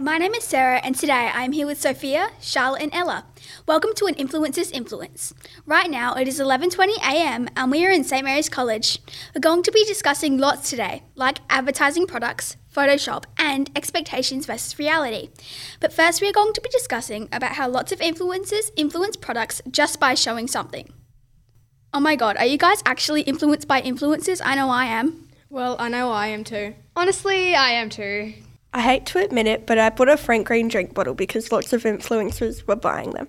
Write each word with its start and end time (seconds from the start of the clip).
My 0.00 0.16
name 0.16 0.34
is 0.34 0.44
Sarah, 0.44 0.78
and 0.84 0.94
today 0.94 1.28
I 1.34 1.42
am 1.42 1.50
here 1.50 1.66
with 1.66 1.80
Sofia, 1.80 2.30
Charlotte, 2.40 2.82
and 2.82 2.94
Ella. 2.94 3.26
Welcome 3.66 3.94
to 3.96 4.06
an 4.06 4.14
Influencers 4.14 4.70
Influence. 4.70 5.34
Right 5.66 5.90
now 5.90 6.14
it 6.14 6.28
is 6.28 6.38
11:20 6.38 6.98
a.m. 6.98 7.48
and 7.56 7.68
we 7.72 7.84
are 7.84 7.90
in 7.90 8.04
St 8.04 8.24
Mary's 8.24 8.48
College. 8.48 9.00
We're 9.34 9.40
going 9.40 9.64
to 9.64 9.72
be 9.72 9.84
discussing 9.84 10.38
lots 10.38 10.70
today, 10.70 11.02
like 11.16 11.40
advertising 11.50 12.06
products, 12.06 12.56
Photoshop, 12.72 13.24
and 13.38 13.72
expectations 13.74 14.46
versus 14.46 14.78
reality. 14.78 15.30
But 15.80 15.92
first, 15.92 16.20
we 16.20 16.28
are 16.28 16.32
going 16.32 16.52
to 16.52 16.60
be 16.60 16.68
discussing 16.70 17.28
about 17.32 17.56
how 17.56 17.68
lots 17.68 17.90
of 17.90 17.98
influencers 17.98 18.70
influence 18.76 19.16
products 19.16 19.60
just 19.68 19.98
by 19.98 20.14
showing 20.14 20.46
something. 20.46 20.92
Oh 21.92 22.00
my 22.00 22.14
god, 22.14 22.36
are 22.36 22.46
you 22.46 22.56
guys 22.56 22.82
actually 22.86 23.22
influenced 23.22 23.66
by 23.66 23.82
influencers? 23.82 24.40
I 24.44 24.54
know 24.54 24.70
I 24.70 24.84
am. 24.84 25.28
Well, 25.50 25.74
I 25.80 25.88
know 25.88 26.12
I 26.12 26.28
am 26.28 26.44
too. 26.44 26.74
Honestly, 26.94 27.56
I 27.56 27.70
am 27.70 27.90
too. 27.90 28.34
I 28.72 28.82
hate 28.82 29.06
to 29.06 29.18
admit 29.18 29.46
it, 29.46 29.66
but 29.66 29.78
I 29.78 29.90
bought 29.90 30.08
a 30.08 30.16
Frank 30.16 30.46
Green 30.46 30.68
drink 30.68 30.94
bottle 30.94 31.14
because 31.14 31.50
lots 31.50 31.72
of 31.72 31.84
influencers 31.84 32.66
were 32.66 32.76
buying 32.76 33.12
them. 33.12 33.28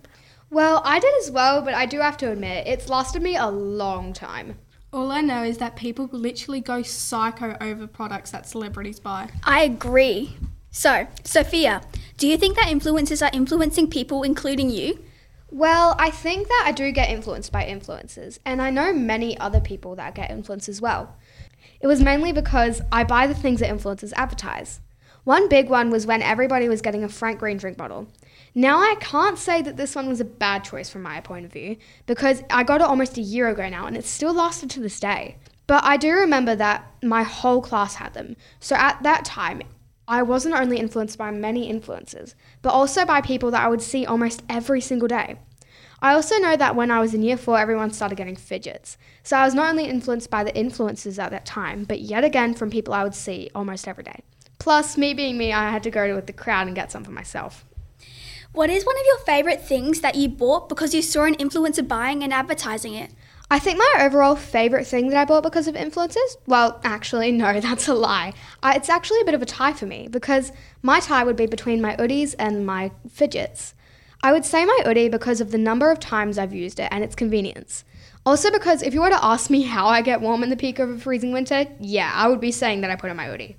Well, 0.49 0.81
I 0.83 0.99
did 0.99 1.13
as 1.21 1.31
well, 1.31 1.61
but 1.61 1.73
I 1.73 1.85
do 1.85 1.99
have 1.99 2.17
to 2.17 2.31
admit, 2.31 2.67
it's 2.67 2.89
lasted 2.89 3.21
me 3.21 3.35
a 3.35 3.47
long 3.47 4.13
time. 4.13 4.57
All 4.91 5.11
I 5.11 5.21
know 5.21 5.43
is 5.43 5.59
that 5.59 5.75
people 5.75 6.09
literally 6.11 6.61
go 6.61 6.81
psycho 6.81 7.55
over 7.61 7.85
products 7.85 8.31
that 8.31 8.47
celebrities 8.47 8.99
buy. 8.99 9.29
I 9.43 9.63
agree. 9.63 10.35
So, 10.71 11.07
Sofia, 11.23 11.81
do 12.17 12.27
you 12.27 12.37
think 12.37 12.55
that 12.55 12.67
influencers 12.67 13.25
are 13.25 13.29
influencing 13.31 13.89
people, 13.89 14.23
including 14.23 14.69
you? 14.71 14.99
Well, 15.51 15.95
I 15.97 16.09
think 16.09 16.47
that 16.47 16.63
I 16.65 16.71
do 16.71 16.91
get 16.91 17.09
influenced 17.09 17.51
by 17.51 17.65
influencers, 17.65 18.39
and 18.45 18.61
I 18.61 18.71
know 18.71 18.91
many 18.93 19.37
other 19.39 19.59
people 19.59 19.95
that 19.95 20.15
get 20.15 20.31
influenced 20.31 20.69
as 20.69 20.81
well. 20.81 21.15
It 21.81 21.87
was 21.87 22.01
mainly 22.01 22.33
because 22.33 22.81
I 22.91 23.03
buy 23.03 23.25
the 23.25 23.33
things 23.33 23.59
that 23.61 23.71
influencers 23.71 24.13
advertise. 24.15 24.81
One 25.29 25.47
big 25.47 25.69
one 25.69 25.91
was 25.91 26.07
when 26.07 26.23
everybody 26.23 26.67
was 26.67 26.81
getting 26.81 27.03
a 27.03 27.07
Frank 27.07 27.37
Green 27.37 27.57
drink 27.57 27.77
bottle. 27.77 28.07
Now, 28.55 28.79
I 28.79 28.95
can't 28.99 29.37
say 29.37 29.61
that 29.61 29.77
this 29.77 29.93
one 29.93 30.09
was 30.09 30.19
a 30.19 30.25
bad 30.25 30.63
choice 30.63 30.89
from 30.89 31.03
my 31.03 31.21
point 31.21 31.45
of 31.45 31.53
view 31.53 31.77
because 32.07 32.41
I 32.49 32.63
got 32.63 32.81
it 32.81 32.87
almost 32.87 33.15
a 33.15 33.21
year 33.21 33.47
ago 33.47 33.69
now 33.69 33.85
and 33.85 33.95
it 33.95 34.05
still 34.05 34.33
lasted 34.33 34.71
to 34.71 34.79
this 34.79 34.99
day. 34.99 35.37
But 35.67 35.83
I 35.83 35.97
do 35.97 36.13
remember 36.13 36.55
that 36.55 36.91
my 37.03 37.21
whole 37.21 37.61
class 37.61 37.93
had 37.93 38.15
them. 38.15 38.37
So 38.59 38.75
at 38.75 39.03
that 39.03 39.23
time, 39.23 39.61
I 40.07 40.23
wasn't 40.23 40.55
only 40.55 40.79
influenced 40.79 41.19
by 41.19 41.29
many 41.29 41.69
influences, 41.69 42.33
but 42.63 42.73
also 42.73 43.05
by 43.05 43.21
people 43.21 43.51
that 43.51 43.63
I 43.63 43.69
would 43.69 43.83
see 43.83 44.07
almost 44.07 44.41
every 44.49 44.81
single 44.81 45.07
day. 45.07 45.35
I 46.01 46.15
also 46.15 46.39
know 46.39 46.57
that 46.57 46.75
when 46.75 46.89
I 46.89 47.01
was 47.01 47.13
in 47.13 47.21
year 47.21 47.37
four, 47.37 47.59
everyone 47.59 47.91
started 47.91 48.15
getting 48.15 48.35
fidgets. 48.35 48.97
So 49.21 49.37
I 49.37 49.45
was 49.45 49.53
not 49.53 49.69
only 49.69 49.85
influenced 49.85 50.31
by 50.31 50.43
the 50.43 50.57
influences 50.57 51.19
at 51.19 51.29
that 51.29 51.45
time, 51.45 51.83
but 51.83 51.99
yet 51.99 52.23
again 52.23 52.55
from 52.55 52.71
people 52.71 52.95
I 52.95 53.03
would 53.03 53.13
see 53.13 53.51
almost 53.53 53.87
every 53.87 54.05
day. 54.05 54.23
Plus, 54.59 54.97
me 54.97 55.13
being 55.13 55.37
me, 55.37 55.53
I 55.53 55.71
had 55.71 55.83
to 55.83 55.89
go 55.89 56.13
with 56.13 56.27
the 56.27 56.33
crowd 56.33 56.67
and 56.67 56.75
get 56.75 56.91
some 56.91 57.03
for 57.03 57.11
myself. 57.11 57.65
What 58.51 58.69
is 58.69 58.85
one 58.85 58.97
of 58.97 59.05
your 59.05 59.19
favourite 59.19 59.61
things 59.61 60.01
that 60.01 60.15
you 60.15 60.27
bought 60.27 60.69
because 60.69 60.93
you 60.93 61.01
saw 61.01 61.23
an 61.23 61.35
influencer 61.35 61.87
buying 61.87 62.23
and 62.23 62.33
advertising 62.33 62.93
it? 62.93 63.11
I 63.51 63.57
think 63.57 63.77
my 63.77 63.93
overall 64.01 64.35
favourite 64.35 64.85
thing 64.85 65.09
that 65.09 65.17
I 65.17 65.25
bought 65.25 65.43
because 65.43 65.67
of 65.67 65.75
influencers, 65.75 66.37
well, 66.45 66.79
actually, 66.83 67.31
no, 67.43 67.59
that's 67.59 67.87
a 67.87 67.93
lie. 67.93 68.33
I, 68.61 68.75
it's 68.75 68.89
actually 68.89 69.21
a 69.21 69.25
bit 69.25 69.33
of 69.33 69.41
a 69.41 69.45
tie 69.45 69.73
for 69.73 69.85
me 69.85 70.07
because 70.09 70.51
my 70.81 70.99
tie 70.99 71.23
would 71.23 71.35
be 71.35 71.45
between 71.45 71.81
my 71.81 71.95
hoodies 71.95 72.35
and 72.37 72.65
my 72.65 72.91
fidgets. 73.09 73.73
I 74.21 74.33
would 74.33 74.45
say 74.45 74.65
my 74.65 74.79
hoodie 74.83 75.09
because 75.09 75.39
of 75.39 75.51
the 75.51 75.57
number 75.57 75.89
of 75.89 75.99
times 75.99 76.37
I've 76.37 76.53
used 76.53 76.79
it 76.79 76.89
and 76.91 77.03
its 77.03 77.15
convenience. 77.15 77.85
Also, 78.25 78.51
because 78.51 78.81
if 78.81 78.93
you 78.93 79.01
were 79.01 79.09
to 79.09 79.25
ask 79.25 79.49
me 79.49 79.61
how 79.61 79.87
I 79.87 80.01
get 80.01 80.21
warm 80.21 80.43
in 80.43 80.49
the 80.49 80.57
peak 80.57 80.77
of 80.79 80.89
a 80.89 80.97
freezing 80.97 81.31
winter, 81.31 81.65
yeah, 81.79 82.11
I 82.13 82.27
would 82.27 82.41
be 82.41 82.51
saying 82.51 82.81
that 82.81 82.91
I 82.91 82.97
put 82.97 83.09
on 83.09 83.15
my 83.15 83.27
hoodie. 83.27 83.57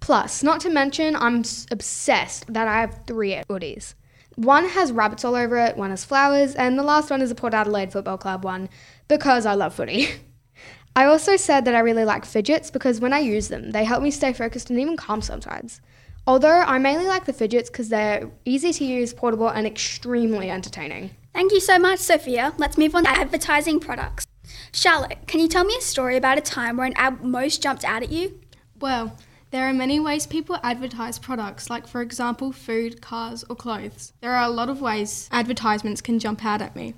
Plus, 0.00 0.42
not 0.42 0.60
to 0.60 0.70
mention, 0.70 1.14
I'm 1.14 1.44
obsessed 1.70 2.52
that 2.52 2.66
I 2.66 2.80
have 2.80 3.00
three 3.06 3.40
hoodies. 3.48 3.94
One 4.36 4.68
has 4.68 4.92
rabbits 4.92 5.24
all 5.24 5.34
over 5.34 5.58
it, 5.58 5.76
one 5.76 5.90
has 5.90 6.04
flowers, 6.04 6.54
and 6.54 6.78
the 6.78 6.82
last 6.82 7.10
one 7.10 7.20
is 7.20 7.30
a 7.30 7.34
Port 7.34 7.52
Adelaide 7.52 7.92
Football 7.92 8.18
Club 8.18 8.44
one 8.44 8.68
because 9.08 9.44
I 9.44 9.54
love 9.54 9.74
footy. 9.74 10.08
I 10.96 11.04
also 11.04 11.36
said 11.36 11.64
that 11.66 11.74
I 11.74 11.80
really 11.80 12.04
like 12.04 12.24
fidgets 12.24 12.70
because 12.70 13.00
when 13.00 13.12
I 13.12 13.20
use 13.20 13.48
them, 13.48 13.70
they 13.70 13.84
help 13.84 14.02
me 14.02 14.10
stay 14.10 14.32
focused 14.32 14.70
and 14.70 14.80
even 14.80 14.96
calm 14.96 15.22
sometimes. 15.22 15.80
Although 16.26 16.60
I 16.60 16.78
mainly 16.78 17.06
like 17.06 17.24
the 17.24 17.32
fidgets 17.32 17.70
because 17.70 17.88
they're 17.88 18.30
easy 18.44 18.72
to 18.72 18.84
use, 18.84 19.12
portable, 19.14 19.48
and 19.48 19.66
extremely 19.66 20.50
entertaining. 20.50 21.10
Thank 21.32 21.52
you 21.52 21.60
so 21.60 21.78
much, 21.78 22.00
Sofia. 22.00 22.54
Let's 22.58 22.76
move 22.76 22.94
on 22.94 23.04
to 23.04 23.10
advertising 23.10 23.80
products. 23.80 24.26
Charlotte, 24.72 25.26
can 25.26 25.40
you 25.40 25.48
tell 25.48 25.64
me 25.64 25.76
a 25.76 25.80
story 25.80 26.16
about 26.16 26.38
a 26.38 26.40
time 26.40 26.76
where 26.76 26.86
an 26.86 26.92
ad 26.96 27.22
most 27.22 27.62
jumped 27.62 27.84
out 27.84 28.02
at 28.02 28.10
you? 28.10 28.40
Well, 28.80 29.16
there 29.50 29.68
are 29.68 29.72
many 29.72 29.98
ways 29.98 30.26
people 30.26 30.58
advertise 30.62 31.18
products, 31.18 31.68
like, 31.68 31.88
for 31.88 32.02
example, 32.02 32.52
food, 32.52 33.00
cars, 33.00 33.44
or 33.50 33.56
clothes. 33.56 34.12
There 34.20 34.32
are 34.32 34.44
a 34.44 34.50
lot 34.50 34.68
of 34.68 34.80
ways 34.80 35.28
advertisements 35.32 36.00
can 36.00 36.20
jump 36.20 36.44
out 36.44 36.62
at 36.62 36.76
me. 36.76 36.94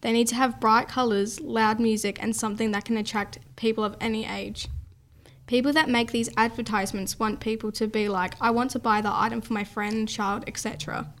They 0.00 0.10
need 0.10 0.26
to 0.28 0.34
have 0.34 0.58
bright 0.58 0.88
colours, 0.88 1.40
loud 1.40 1.78
music, 1.78 2.20
and 2.20 2.34
something 2.34 2.72
that 2.72 2.84
can 2.84 2.96
attract 2.96 3.38
people 3.54 3.84
of 3.84 3.96
any 4.00 4.26
age. 4.26 4.66
People 5.46 5.72
that 5.74 5.88
make 5.88 6.10
these 6.10 6.30
advertisements 6.36 7.20
want 7.20 7.38
people 7.38 7.70
to 7.72 7.86
be 7.86 8.08
like, 8.08 8.34
I 8.40 8.50
want 8.50 8.72
to 8.72 8.80
buy 8.80 9.00
the 9.00 9.12
item 9.12 9.40
for 9.40 9.52
my 9.52 9.62
friend, 9.62 10.08
child, 10.08 10.42
etc. 10.48 11.12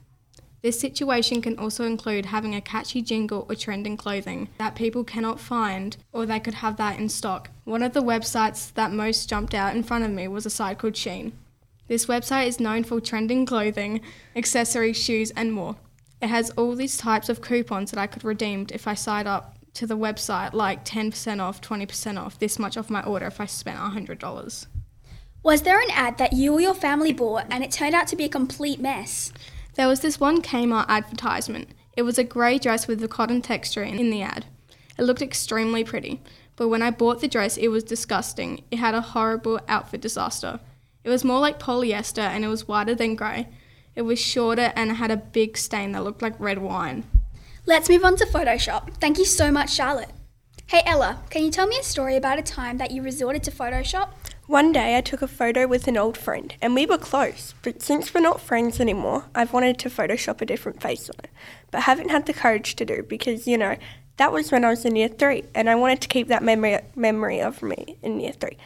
This 0.62 0.78
situation 0.78 1.42
can 1.42 1.58
also 1.58 1.84
include 1.84 2.26
having 2.26 2.54
a 2.54 2.60
catchy 2.60 3.02
jingle 3.02 3.46
or 3.48 3.56
trending 3.56 3.96
clothing 3.96 4.48
that 4.58 4.76
people 4.76 5.02
cannot 5.02 5.40
find, 5.40 5.96
or 6.12 6.24
they 6.24 6.38
could 6.38 6.54
have 6.54 6.76
that 6.76 7.00
in 7.00 7.08
stock. 7.08 7.50
One 7.64 7.82
of 7.82 7.94
the 7.94 8.02
websites 8.02 8.72
that 8.74 8.92
most 8.92 9.28
jumped 9.28 9.54
out 9.54 9.74
in 9.74 9.82
front 9.82 10.04
of 10.04 10.12
me 10.12 10.28
was 10.28 10.46
a 10.46 10.50
site 10.50 10.78
called 10.78 10.94
Shein. 10.94 11.32
This 11.88 12.06
website 12.06 12.46
is 12.46 12.60
known 12.60 12.84
for 12.84 13.00
trending 13.00 13.44
clothing, 13.44 14.00
accessories, 14.36 14.96
shoes, 14.96 15.32
and 15.32 15.52
more. 15.52 15.74
It 16.22 16.28
has 16.28 16.50
all 16.50 16.76
these 16.76 16.96
types 16.96 17.28
of 17.28 17.42
coupons 17.42 17.90
that 17.90 17.98
I 17.98 18.06
could 18.06 18.22
redeem 18.22 18.68
if 18.72 18.86
I 18.86 18.94
signed 18.94 19.26
up 19.26 19.56
to 19.74 19.86
the 19.86 19.98
website, 19.98 20.52
like 20.52 20.84
10% 20.84 21.40
off, 21.40 21.60
20% 21.60 22.18
off, 22.20 22.38
this 22.38 22.60
much 22.60 22.76
off 22.76 22.88
my 22.88 23.02
order 23.02 23.26
if 23.26 23.40
I 23.40 23.46
spent 23.46 23.78
$100. 23.78 24.66
Was 25.42 25.62
there 25.62 25.80
an 25.80 25.90
ad 25.90 26.18
that 26.18 26.34
you 26.34 26.52
or 26.52 26.60
your 26.60 26.74
family 26.74 27.12
bought 27.12 27.46
and 27.50 27.64
it 27.64 27.72
turned 27.72 27.96
out 27.96 28.06
to 28.08 28.16
be 28.16 28.24
a 28.24 28.28
complete 28.28 28.78
mess? 28.78 29.32
There 29.74 29.88
was 29.88 30.00
this 30.00 30.20
one 30.20 30.42
Kmart 30.42 30.86
advertisement. 30.88 31.70
It 31.96 32.02
was 32.02 32.18
a 32.18 32.24
grey 32.24 32.58
dress 32.58 32.86
with 32.86 33.02
a 33.02 33.08
cotton 33.08 33.40
texture 33.40 33.82
in 33.82 34.10
the 34.10 34.22
ad. 34.22 34.46
It 34.98 35.02
looked 35.02 35.22
extremely 35.22 35.82
pretty, 35.82 36.20
but 36.56 36.68
when 36.68 36.82
I 36.82 36.90
bought 36.90 37.20
the 37.20 37.28
dress, 37.28 37.56
it 37.56 37.68
was 37.68 37.82
disgusting. 37.82 38.64
It 38.70 38.76
had 38.76 38.94
a 38.94 39.00
horrible 39.00 39.60
outfit 39.68 40.02
disaster. 40.02 40.60
It 41.04 41.08
was 41.08 41.24
more 41.24 41.40
like 41.40 41.58
polyester 41.58 42.18
and 42.22 42.44
it 42.44 42.48
was 42.48 42.68
whiter 42.68 42.94
than 42.94 43.16
grey. 43.16 43.48
It 43.94 44.02
was 44.02 44.18
shorter 44.18 44.72
and 44.76 44.90
it 44.90 44.94
had 44.94 45.10
a 45.10 45.16
big 45.16 45.56
stain 45.56 45.92
that 45.92 46.04
looked 46.04 46.22
like 46.22 46.38
red 46.38 46.58
wine. 46.58 47.04
Let's 47.64 47.88
move 47.88 48.04
on 48.04 48.16
to 48.16 48.26
Photoshop. 48.26 48.94
Thank 49.00 49.18
you 49.18 49.24
so 49.24 49.50
much, 49.50 49.72
Charlotte. 49.72 50.10
Hey 50.66 50.82
Ella, 50.86 51.22
can 51.30 51.44
you 51.44 51.50
tell 51.50 51.66
me 51.66 51.78
a 51.78 51.82
story 51.82 52.16
about 52.16 52.38
a 52.38 52.42
time 52.42 52.78
that 52.78 52.90
you 52.90 53.02
resorted 53.02 53.42
to 53.44 53.50
Photoshop? 53.50 54.10
One 54.48 54.72
day 54.72 54.98
I 54.98 55.00
took 55.00 55.22
a 55.22 55.28
photo 55.28 55.68
with 55.68 55.86
an 55.86 55.96
old 55.96 56.18
friend 56.18 56.52
and 56.60 56.74
we 56.74 56.84
were 56.84 56.98
close, 56.98 57.54
but 57.62 57.80
since 57.80 58.12
we're 58.12 58.20
not 58.20 58.40
friends 58.40 58.80
anymore, 58.80 59.26
I've 59.36 59.52
wanted 59.52 59.78
to 59.78 59.88
Photoshop 59.88 60.40
a 60.40 60.46
different 60.46 60.82
face 60.82 61.08
on 61.08 61.14
it, 61.22 61.30
but 61.70 61.82
haven't 61.82 62.10
had 62.10 62.26
the 62.26 62.32
courage 62.32 62.74
to 62.76 62.84
do 62.84 63.04
because, 63.04 63.46
you 63.46 63.56
know, 63.56 63.76
that 64.16 64.32
was 64.32 64.50
when 64.50 64.64
I 64.64 64.70
was 64.70 64.84
in 64.84 64.96
year 64.96 65.08
three 65.08 65.44
and 65.54 65.70
I 65.70 65.76
wanted 65.76 66.00
to 66.00 66.08
keep 66.08 66.26
that 66.26 66.42
memory, 66.42 66.80
memory 66.96 67.40
of 67.40 67.62
me 67.62 67.96
in 68.02 68.18
year 68.18 68.32
three, 68.32 68.56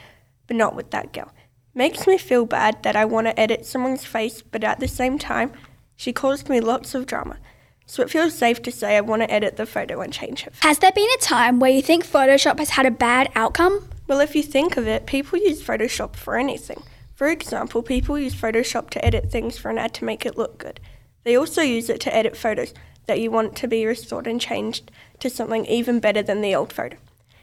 but 0.46 0.56
not 0.56 0.74
with 0.74 0.90
that 0.92 1.12
girl. 1.12 1.30
Makes 1.74 2.06
me 2.06 2.16
feel 2.16 2.46
bad 2.46 2.82
that 2.82 2.96
I 2.96 3.04
want 3.04 3.26
to 3.26 3.38
edit 3.38 3.66
someone's 3.66 4.06
face, 4.06 4.40
but 4.40 4.64
at 4.64 4.80
the 4.80 4.88
same 4.88 5.18
time, 5.18 5.52
she 5.94 6.10
caused 6.10 6.48
me 6.48 6.58
lots 6.58 6.94
of 6.94 7.04
drama. 7.04 7.36
So 7.84 8.02
it 8.02 8.10
feels 8.10 8.34
safe 8.34 8.62
to 8.62 8.72
say 8.72 8.96
I 8.96 9.02
want 9.02 9.22
to 9.22 9.30
edit 9.30 9.58
the 9.58 9.66
photo 9.66 10.00
and 10.00 10.12
change 10.12 10.42
her. 10.42 10.52
Has 10.60 10.78
there 10.78 10.90
been 10.90 11.08
a 11.16 11.20
time 11.20 11.60
where 11.60 11.70
you 11.70 11.82
think 11.82 12.06
Photoshop 12.06 12.58
has 12.58 12.70
had 12.70 12.86
a 12.86 12.90
bad 12.90 13.30
outcome? 13.34 13.90
Well, 14.06 14.20
if 14.20 14.36
you 14.36 14.42
think 14.42 14.76
of 14.76 14.86
it, 14.86 15.06
people 15.06 15.38
use 15.38 15.62
Photoshop 15.62 16.14
for 16.14 16.36
anything. 16.36 16.82
For 17.14 17.28
example, 17.28 17.82
people 17.82 18.18
use 18.18 18.34
Photoshop 18.34 18.90
to 18.90 19.04
edit 19.04 19.30
things 19.30 19.58
for 19.58 19.70
an 19.70 19.78
ad 19.78 19.94
to 19.94 20.04
make 20.04 20.24
it 20.24 20.38
look 20.38 20.58
good. 20.58 20.80
They 21.24 21.36
also 21.36 21.60
use 21.62 21.88
it 21.88 22.00
to 22.02 22.14
edit 22.14 22.36
photos 22.36 22.72
that 23.06 23.20
you 23.20 23.30
want 23.30 23.56
to 23.56 23.66
be 23.66 23.84
restored 23.84 24.26
and 24.26 24.40
changed 24.40 24.92
to 25.20 25.30
something 25.30 25.66
even 25.66 25.98
better 25.98 26.22
than 26.22 26.40
the 26.40 26.54
old 26.54 26.72
photo. 26.72 26.96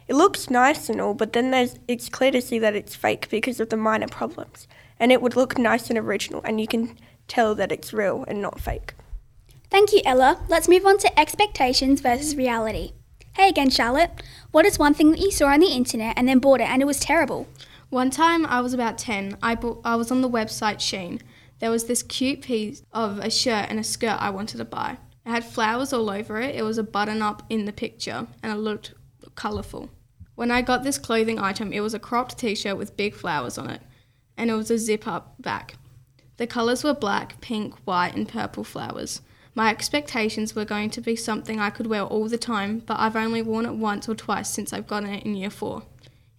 It 0.07 0.15
looks 0.15 0.49
nice 0.49 0.89
and 0.89 1.01
all, 1.01 1.13
but 1.13 1.33
then 1.33 1.53
it's 1.87 2.09
clear 2.09 2.31
to 2.31 2.41
see 2.41 2.59
that 2.59 2.75
it's 2.75 2.95
fake 2.95 3.27
because 3.29 3.59
of 3.59 3.69
the 3.69 3.77
minor 3.77 4.07
problems. 4.07 4.67
And 4.99 5.11
it 5.11 5.21
would 5.21 5.35
look 5.35 5.57
nice 5.57 5.89
and 5.89 5.97
original, 5.97 6.41
and 6.43 6.61
you 6.61 6.67
can 6.67 6.97
tell 7.27 7.55
that 7.55 7.71
it's 7.71 7.93
real 7.93 8.23
and 8.27 8.41
not 8.41 8.61
fake. 8.61 8.93
Thank 9.69 9.91
you, 9.91 10.01
Ella. 10.05 10.39
Let's 10.49 10.69
move 10.69 10.85
on 10.85 10.97
to 10.99 11.19
expectations 11.19 11.99
versus 11.99 12.35
reality. 12.35 12.91
Hey 13.35 13.49
again, 13.49 13.71
Charlotte. 13.71 14.21
What 14.51 14.67
is 14.67 14.77
one 14.77 14.93
thing 14.93 15.09
that 15.09 15.19
you 15.19 15.31
saw 15.31 15.47
on 15.47 15.59
the 15.59 15.73
internet 15.73 16.13
and 16.15 16.29
then 16.29 16.37
bought 16.37 16.61
it 16.61 16.69
and 16.69 16.83
it 16.83 16.85
was 16.85 16.99
terrible? 16.99 17.47
One 17.89 18.11
time 18.11 18.45
I 18.45 18.61
was 18.61 18.73
about 18.75 18.99
10, 18.99 19.37
I, 19.41 19.55
bought, 19.55 19.81
I 19.83 19.95
was 19.95 20.11
on 20.11 20.21
the 20.21 20.29
website 20.29 20.75
Shein. 20.77 21.19
There 21.57 21.71
was 21.71 21.85
this 21.85 22.03
cute 22.03 22.43
piece 22.43 22.83
of 22.91 23.17
a 23.17 23.31
shirt 23.31 23.71
and 23.71 23.79
a 23.79 23.83
skirt 23.83 24.17
I 24.19 24.29
wanted 24.29 24.57
to 24.57 24.65
buy. 24.65 24.97
It 25.25 25.31
had 25.31 25.43
flowers 25.43 25.91
all 25.91 26.11
over 26.11 26.39
it, 26.39 26.53
it 26.53 26.61
was 26.61 26.77
a 26.77 26.83
button 26.83 27.23
up 27.23 27.41
in 27.49 27.65
the 27.65 27.73
picture, 27.73 28.27
and 28.43 28.53
it 28.53 28.57
looked 28.57 28.93
colourful. 29.33 29.89
When 30.35 30.51
I 30.51 30.61
got 30.61 30.83
this 30.83 30.99
clothing 30.99 31.39
item, 31.39 31.73
it 31.73 31.81
was 31.81 31.95
a 31.95 31.99
cropped 31.99 32.37
t 32.37 32.53
shirt 32.53 32.77
with 32.77 32.95
big 32.95 33.15
flowers 33.15 33.57
on 33.57 33.67
it, 33.67 33.81
and 34.37 34.51
it 34.51 34.53
was 34.53 34.69
a 34.69 34.77
zip 34.77 35.07
up 35.07 35.41
back. 35.41 35.73
The 36.37 36.45
colours 36.45 36.83
were 36.83 36.93
black, 36.93 37.41
pink, 37.41 37.73
white, 37.83 38.15
and 38.15 38.29
purple 38.29 38.63
flowers. 38.63 39.21
My 39.55 39.69
expectations 39.69 40.55
were 40.55 40.65
going 40.65 40.89
to 40.91 41.01
be 41.01 41.15
something 41.15 41.59
I 41.59 41.69
could 41.69 41.87
wear 41.87 42.03
all 42.03 42.27
the 42.27 42.37
time, 42.37 42.79
but 42.79 42.99
I've 42.99 43.15
only 43.15 43.41
worn 43.41 43.65
it 43.65 43.75
once 43.75 44.09
or 44.09 44.15
twice 44.15 44.49
since 44.49 44.73
I've 44.73 44.87
gotten 44.87 45.09
it 45.09 45.25
in 45.25 45.35
year 45.35 45.51
four. 45.51 45.83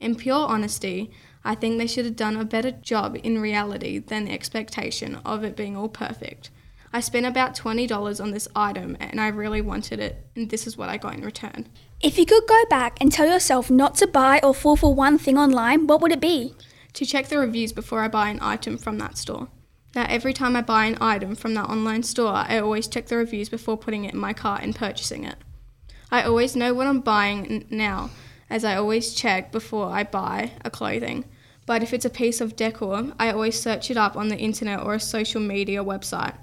In 0.01 0.17
pure 0.17 0.47
honesty, 0.49 1.13
I 1.45 1.55
think 1.55 1.79
they 1.79 1.87
should 1.87 2.07
have 2.07 2.17
done 2.17 2.37
a 2.37 2.45
better 2.45 2.73
job 2.73 3.17
in 3.23 3.41
reality 3.41 3.99
than 3.99 4.25
the 4.25 4.33
expectation 4.33 5.21
of 5.25 5.45
it 5.45 5.57
being 5.57 5.77
all 5.77 5.89
perfect. 5.89 6.51
I 6.93 7.01
spent 7.01 7.27
about 7.27 7.57
$20 7.57 8.21
on 8.21 8.31
this 8.31 8.49
item 8.55 8.97
and 8.99 9.21
I 9.21 9.29
really 9.29 9.61
wanted 9.61 10.01
it, 10.01 10.27
and 10.35 10.51
this 10.51 10.67
is 10.67 10.77
what 10.77 10.89
I 10.89 10.97
got 10.97 11.15
in 11.15 11.25
return. 11.25 11.69
If 12.01 12.19
you 12.19 12.27
could 12.27 12.47
go 12.49 12.65
back 12.69 12.99
and 13.01 13.13
tell 13.13 13.27
yourself 13.27 13.71
not 13.71 13.95
to 13.97 14.07
buy 14.07 14.41
or 14.43 14.55
fall 14.55 14.77
for 14.77 14.95
one 14.95 15.19
thing 15.19 15.39
online, 15.39 15.87
what 15.87 16.01
would 16.01 16.13
it 16.13 16.21
be? 16.21 16.55
To 16.95 17.07
check 17.07 17.29
the 17.29 17.39
reviews 17.39 17.73
before 17.73 18.01
I 18.01 18.09
buy 18.09 18.29
an 18.29 18.39
item 18.43 18.77
from 18.77 18.99
that 18.99 19.19
store. 19.19 19.49
Now, 19.95 20.07
every 20.09 20.33
time 20.33 20.57
I 20.57 20.63
buy 20.63 20.87
an 20.87 20.99
item 21.01 21.37
from 21.37 21.55
that 21.55 21.69
online 21.69 22.03
store, 22.03 22.33
I 22.33 22.59
always 22.59 22.89
check 22.89 23.07
the 23.07 23.17
reviews 23.17 23.49
before 23.49 23.77
putting 23.77 24.05
it 24.05 24.15
in 24.15 24.19
my 24.19 24.33
cart 24.33 24.63
and 24.63 24.75
purchasing 24.75 25.25
it. 25.25 25.37
I 26.11 26.23
always 26.23 26.57
know 26.57 26.75
what 26.75 26.89
I'm 26.89 27.01
buying 27.01 27.67
now, 27.71 28.11
as 28.51 28.65
I 28.65 28.77
always 28.77 29.15
check 29.15 29.53
before 29.53 29.91
I 29.91 30.03
buy 30.03 30.53
a 30.65 30.71
clothing. 30.71 31.25
But 31.67 31.83
if 31.83 31.93
it's 31.95 32.05
a 32.05 32.11
piece 32.11 32.41
of 32.41 32.57
decor, 32.57 33.13
I 33.19 33.31
always 33.31 33.61
search 33.61 33.91
it 33.91 33.97
up 33.97 34.17
on 34.17 34.29
the 34.29 34.37
internet 34.37 34.81
or 34.81 34.95
a 34.95 35.01
social 35.01 35.41
media 35.41 35.83
website. 35.83 36.35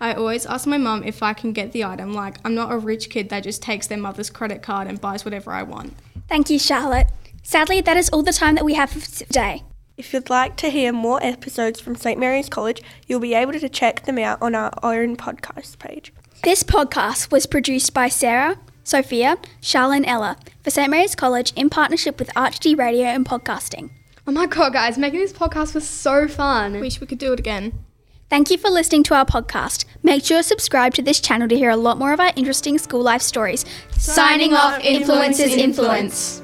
I 0.00 0.14
always 0.14 0.46
ask 0.46 0.66
my 0.66 0.78
mum 0.78 1.02
if 1.04 1.22
I 1.22 1.34
can 1.34 1.52
get 1.52 1.72
the 1.72 1.84
item, 1.84 2.12
like, 2.12 2.38
I'm 2.44 2.54
not 2.54 2.72
a 2.72 2.78
rich 2.78 3.10
kid 3.10 3.28
that 3.28 3.42
just 3.42 3.62
takes 3.62 3.86
their 3.86 3.98
mother's 3.98 4.30
credit 4.30 4.62
card 4.62 4.86
and 4.86 5.00
buys 5.00 5.24
whatever 5.24 5.52
I 5.52 5.64
want. 5.64 5.94
Thank 6.28 6.48
you, 6.48 6.58
Charlotte. 6.58 7.08
Sadly, 7.42 7.80
that 7.82 7.96
is 7.96 8.08
all 8.08 8.22
the 8.22 8.32
time 8.32 8.54
that 8.54 8.64
we 8.64 8.74
have 8.74 8.90
for 8.90 9.00
today. 9.00 9.62
If 9.96 10.12
you'd 10.12 10.28
like 10.28 10.56
to 10.56 10.70
hear 10.70 10.92
more 10.92 11.22
episodes 11.22 11.80
from 11.80 11.94
St 11.94 12.18
Mary's 12.18 12.48
College, 12.48 12.82
you'll 13.06 13.20
be 13.20 13.34
able 13.34 13.52
to 13.52 13.68
check 13.68 14.06
them 14.06 14.18
out 14.18 14.42
on 14.42 14.54
our 14.54 14.72
own 14.82 15.16
podcast 15.16 15.78
page. 15.78 16.12
This 16.42 16.64
podcast 16.64 17.30
was 17.30 17.46
produced 17.46 17.94
by 17.94 18.08
Sarah, 18.08 18.58
Sofia, 18.82 19.38
Charlotte, 19.60 19.98
and 19.98 20.06
Ella 20.06 20.36
for 20.64 20.70
St 20.70 20.90
Mary's 20.90 21.14
College 21.14 21.52
in 21.54 21.70
partnership 21.70 22.18
with 22.18 22.28
ArchD 22.34 22.76
Radio 22.76 23.06
and 23.06 23.24
Podcasting. 23.24 23.90
Oh 24.26 24.32
my 24.32 24.46
god, 24.46 24.72
guys, 24.72 24.98
making 24.98 25.20
this 25.20 25.32
podcast 25.32 25.74
was 25.74 25.88
so 25.88 26.26
fun. 26.26 26.80
Wish 26.80 27.00
we 27.00 27.06
could 27.06 27.18
do 27.18 27.32
it 27.32 27.38
again. 27.38 27.84
Thank 28.28 28.50
you 28.50 28.58
for 28.58 28.70
listening 28.70 29.04
to 29.04 29.14
our 29.14 29.24
podcast. 29.24 29.84
Make 30.02 30.24
sure 30.24 30.38
to 30.38 30.42
subscribe 30.42 30.94
to 30.94 31.02
this 31.02 31.20
channel 31.20 31.46
to 31.46 31.56
hear 31.56 31.70
a 31.70 31.76
lot 31.76 31.98
more 31.98 32.12
of 32.12 32.18
our 32.18 32.32
interesting 32.34 32.78
school 32.78 33.02
life 33.02 33.22
stories. 33.22 33.64
Signing 33.92 34.54
off, 34.54 34.80
Influences 34.82 35.54
Influence. 35.54 36.42